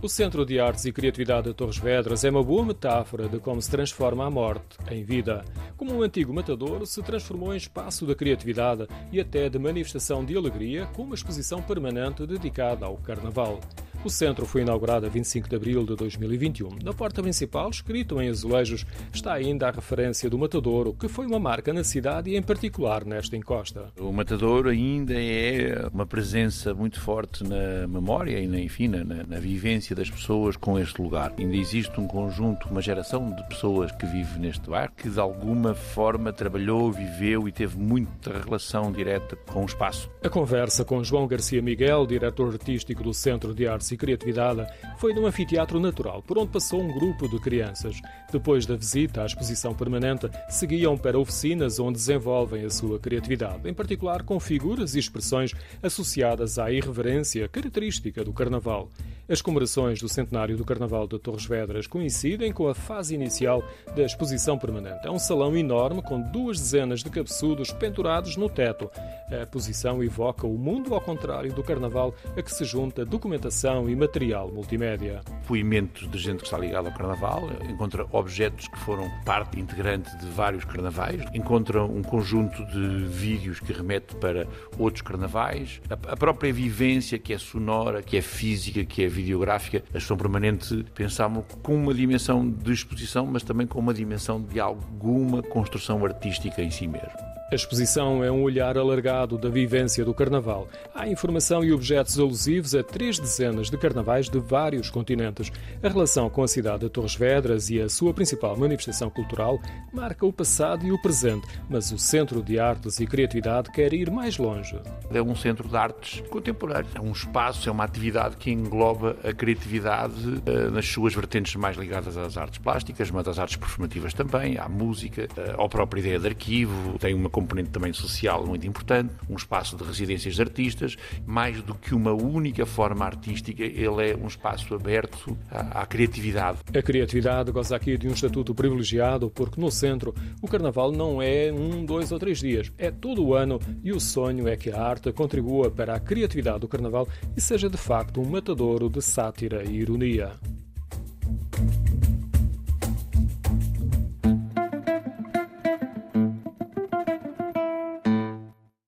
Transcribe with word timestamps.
O 0.00 0.08
Centro 0.08 0.46
de 0.46 0.60
Artes 0.60 0.84
e 0.84 0.92
Criatividade 0.92 1.48
de 1.48 1.54
Torres 1.54 1.76
Vedras 1.76 2.22
é 2.22 2.30
uma 2.30 2.42
boa 2.42 2.64
metáfora 2.64 3.28
de 3.28 3.40
como 3.40 3.60
se 3.60 3.68
transforma 3.68 4.24
a 4.24 4.30
morte 4.30 4.78
em 4.88 5.02
vida. 5.02 5.44
Como 5.76 5.92
um 5.92 6.02
antigo 6.02 6.32
matador, 6.32 6.86
se 6.86 7.02
transformou 7.02 7.52
em 7.52 7.56
espaço 7.56 8.06
da 8.06 8.14
criatividade 8.14 8.86
e 9.10 9.18
até 9.18 9.48
de 9.48 9.58
manifestação 9.58 10.24
de 10.24 10.36
alegria, 10.36 10.86
com 10.94 11.02
uma 11.02 11.16
exposição 11.16 11.60
permanente 11.60 12.24
dedicada 12.28 12.86
ao 12.86 12.96
Carnaval. 12.98 13.58
O 14.04 14.08
centro 14.08 14.46
foi 14.46 14.62
inaugurado 14.62 15.06
a 15.06 15.08
25 15.08 15.48
de 15.48 15.56
abril 15.56 15.84
de 15.84 15.96
2021. 15.96 16.78
Na 16.84 16.92
porta 16.92 17.20
principal, 17.20 17.68
escrito 17.68 18.20
em 18.22 18.28
azulejos, 18.28 18.86
está 19.12 19.32
ainda 19.32 19.66
a 19.66 19.72
referência 19.72 20.30
do 20.30 20.38
Matadouro, 20.38 20.94
que 20.94 21.08
foi 21.08 21.26
uma 21.26 21.40
marca 21.40 21.72
na 21.72 21.82
cidade 21.82 22.30
e, 22.30 22.36
em 22.36 22.42
particular, 22.42 23.04
nesta 23.04 23.36
encosta. 23.36 23.92
O 23.98 24.12
Matadouro 24.12 24.68
ainda 24.68 25.14
é 25.14 25.88
uma 25.92 26.06
presença 26.06 26.72
muito 26.72 27.00
forte 27.00 27.42
na 27.42 27.88
memória 27.88 28.38
e, 28.38 28.46
na, 28.46 28.60
enfim, 28.60 28.86
na, 28.86 29.02
na 29.02 29.40
vivência 29.40 29.96
das 29.96 30.08
pessoas 30.08 30.56
com 30.56 30.78
este 30.78 31.02
lugar. 31.02 31.34
Ainda 31.36 31.56
existe 31.56 32.00
um 32.00 32.06
conjunto, 32.06 32.68
uma 32.68 32.80
geração 32.80 33.34
de 33.34 33.42
pessoas 33.48 33.90
que 33.90 34.06
vive 34.06 34.38
neste 34.38 34.70
bairro 34.70 34.92
que, 34.96 35.10
de 35.10 35.18
alguma 35.18 35.74
forma, 35.74 36.32
trabalhou, 36.32 36.92
viveu 36.92 37.48
e 37.48 37.52
teve 37.52 37.76
muita 37.76 38.38
relação 38.38 38.92
direta 38.92 39.34
com 39.34 39.62
o 39.62 39.66
espaço. 39.66 40.08
A 40.22 40.28
conversa 40.28 40.84
com 40.84 41.02
João 41.02 41.26
Garcia 41.26 41.60
Miguel, 41.60 42.06
diretor 42.06 42.52
artístico 42.52 43.02
do 43.02 43.12
Centro 43.12 43.52
de 43.52 43.66
Artes 43.66 43.87
e 43.94 43.96
Criatividade 43.96 44.66
foi 44.98 45.12
num 45.12 45.26
anfiteatro 45.26 45.80
natural, 45.80 46.22
por 46.22 46.38
onde 46.38 46.50
passou 46.50 46.80
um 46.80 46.92
grupo 46.92 47.28
de 47.28 47.38
crianças. 47.38 48.00
Depois 48.30 48.66
da 48.66 48.76
visita 48.76 49.22
à 49.22 49.26
exposição 49.26 49.74
permanente, 49.74 50.28
seguiam 50.48 50.96
para 50.96 51.18
oficinas 51.18 51.78
onde 51.78 51.98
desenvolvem 51.98 52.64
a 52.64 52.70
sua 52.70 52.98
criatividade, 52.98 53.68
em 53.68 53.74
particular 53.74 54.22
com 54.22 54.38
figuras 54.38 54.94
e 54.94 54.98
expressões 54.98 55.54
associadas 55.82 56.58
à 56.58 56.70
irreverência 56.70 57.48
característica 57.48 58.24
do 58.24 58.32
Carnaval. 58.32 58.90
As 59.30 59.42
comemorações 59.42 60.00
do 60.00 60.08
centenário 60.08 60.56
do 60.56 60.64
Carnaval 60.64 61.06
de 61.06 61.18
Torres 61.18 61.44
Vedras 61.44 61.86
coincidem 61.86 62.50
com 62.50 62.66
a 62.66 62.74
fase 62.74 63.14
inicial 63.14 63.62
da 63.94 64.02
exposição 64.02 64.56
permanente. 64.56 65.06
É 65.06 65.10
um 65.10 65.18
salão 65.18 65.54
enorme 65.54 66.00
com 66.00 66.18
duas 66.18 66.58
dezenas 66.58 67.02
de 67.04 67.10
cabeçudos 67.10 67.70
pendurados 67.70 68.38
no 68.38 68.48
teto. 68.48 68.90
A 69.30 69.44
posição 69.44 70.02
evoca 70.02 70.46
o 70.46 70.56
mundo 70.56 70.94
ao 70.94 71.00
contrário 71.02 71.52
do 71.52 71.62
Carnaval, 71.62 72.14
a 72.34 72.40
que 72.40 72.50
se 72.50 72.64
junta 72.64 73.04
documentação 73.04 73.86
e 73.90 73.94
material 73.94 74.50
multimédia. 74.50 75.20
Poimento 75.46 76.08
de 76.08 76.16
gente 76.16 76.38
que 76.38 76.44
está 76.44 76.56
ligada 76.56 76.88
ao 76.88 76.94
Carnaval, 76.96 77.50
encontra 77.68 78.06
objetos 78.10 78.66
que 78.66 78.78
foram 78.78 79.10
parte 79.26 79.60
integrante 79.60 80.08
de 80.16 80.26
vários 80.28 80.64
carnavais, 80.64 81.22
encontra 81.34 81.84
um 81.84 82.00
conjunto 82.00 82.64
de 82.64 83.04
vídeos 83.04 83.60
que 83.60 83.74
remete 83.74 84.14
para 84.16 84.46
outros 84.78 85.02
carnavais, 85.02 85.82
a 85.90 86.16
própria 86.16 86.50
vivência 86.50 87.18
que 87.18 87.34
é 87.34 87.38
sonora, 87.38 88.02
que 88.02 88.16
é 88.16 88.22
física, 88.22 88.82
que 88.86 89.04
é 89.04 89.17
videográfica, 89.18 89.78
a 89.78 89.98
expressão 89.98 90.16
permanente 90.16 90.84
pensámos 90.94 91.44
com 91.62 91.74
uma 91.74 91.94
dimensão 91.94 92.48
de 92.48 92.72
exposição, 92.72 93.26
mas 93.26 93.42
também 93.42 93.66
com 93.66 93.78
uma 93.78 93.94
dimensão 93.94 94.40
de 94.40 94.60
alguma 94.60 95.42
construção 95.42 96.04
artística 96.04 96.62
em 96.62 96.70
si 96.70 96.86
mesmo. 96.86 97.27
A 97.50 97.54
exposição 97.54 98.22
é 98.22 98.30
um 98.30 98.42
olhar 98.42 98.76
alargado 98.76 99.38
da 99.38 99.48
vivência 99.48 100.04
do 100.04 100.12
Carnaval. 100.12 100.68
Há 100.94 101.08
informação 101.08 101.64
e 101.64 101.72
objetos 101.72 102.18
alusivos 102.18 102.74
a 102.74 102.82
três 102.82 103.18
dezenas 103.18 103.70
de 103.70 103.78
carnavais 103.78 104.28
de 104.28 104.38
vários 104.38 104.90
continentes. 104.90 105.50
A 105.82 105.88
relação 105.88 106.28
com 106.28 106.42
a 106.42 106.48
cidade 106.48 106.80
de 106.80 106.90
Torres 106.90 107.14
Vedras 107.14 107.70
e 107.70 107.80
a 107.80 107.88
sua 107.88 108.12
principal 108.12 108.54
manifestação 108.54 109.08
cultural 109.08 109.58
marca 109.90 110.26
o 110.26 110.32
passado 110.32 110.84
e 110.84 110.92
o 110.92 111.00
presente, 111.00 111.46
mas 111.70 111.90
o 111.90 111.98
Centro 111.98 112.42
de 112.42 112.60
Artes 112.60 113.00
e 113.00 113.06
Criatividade 113.06 113.72
quer 113.72 113.94
ir 113.94 114.10
mais 114.10 114.36
longe. 114.36 114.78
É 115.10 115.22
um 115.22 115.34
centro 115.34 115.66
de 115.66 115.76
artes 115.76 116.20
contemporâneas. 116.28 116.94
É 116.94 117.00
um 117.00 117.12
espaço, 117.12 117.66
é 117.66 117.72
uma 117.72 117.84
atividade 117.84 118.36
que 118.36 118.50
engloba 118.50 119.16
a 119.24 119.32
criatividade 119.32 120.14
uh, 120.22 120.70
nas 120.70 120.86
suas 120.86 121.14
vertentes 121.14 121.56
mais 121.56 121.78
ligadas 121.78 122.14
às 122.18 122.36
artes 122.36 122.58
plásticas, 122.58 123.10
mas 123.10 123.26
às 123.26 123.38
artes 123.38 123.56
performativas 123.56 124.12
também, 124.12 124.58
à 124.58 124.68
música, 124.68 125.26
à 125.58 125.66
própria 125.66 126.00
ideia 126.00 126.18
de 126.18 126.26
arquivo. 126.26 126.98
Tem 126.98 127.14
uma 127.14 127.37
componente 127.38 127.70
também 127.70 127.92
social 127.92 128.44
muito 128.44 128.66
importante, 128.66 129.14
um 129.30 129.36
espaço 129.36 129.76
de 129.76 129.84
residências 129.84 130.34
de 130.34 130.42
artistas, 130.42 130.96
mais 131.24 131.62
do 131.62 131.72
que 131.72 131.94
uma 131.94 132.12
única 132.12 132.66
forma 132.66 133.04
artística, 133.04 133.62
ele 133.62 134.10
é 134.10 134.16
um 134.16 134.26
espaço 134.26 134.74
aberto 134.74 135.38
à, 135.48 135.82
à 135.82 135.86
criatividade. 135.86 136.58
A 136.76 136.82
criatividade 136.82 137.52
goza 137.52 137.76
aqui 137.76 137.96
de 137.96 138.08
um 138.08 138.12
estatuto 138.12 138.54
privilegiado, 138.54 139.30
porque 139.30 139.60
no 139.60 139.70
centro 139.70 140.12
o 140.42 140.48
carnaval 140.48 140.90
não 140.90 141.22
é 141.22 141.52
um, 141.52 141.84
dois 141.84 142.10
ou 142.10 142.18
três 142.18 142.40
dias, 142.40 142.72
é 142.76 142.90
todo 142.90 143.24
o 143.24 143.34
ano 143.34 143.60
e 143.84 143.92
o 143.92 144.00
sonho 144.00 144.48
é 144.48 144.56
que 144.56 144.70
a 144.70 144.82
arte 144.82 145.12
contribua 145.12 145.70
para 145.70 145.94
a 145.94 146.00
criatividade 146.00 146.60
do 146.60 146.68
carnaval 146.68 147.06
e 147.36 147.40
seja 147.40 147.68
de 147.68 147.76
facto 147.76 148.20
um 148.20 148.28
matadouro 148.28 148.90
de 148.90 149.00
sátira 149.00 149.62
e 149.62 149.76
ironia. 149.76 150.32